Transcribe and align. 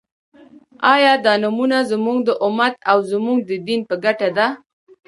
آیا 0.93 1.13
دا 1.25 1.33
نومؤنه 1.41 1.79
زموږ 1.91 2.17
د 2.27 2.29
امت 2.45 2.73
او 2.91 2.97
زموږ 3.11 3.37
د 3.49 3.51
دین 3.67 3.81
په 3.89 3.95
ګټه 4.03 4.29
ده؟ 4.37 4.47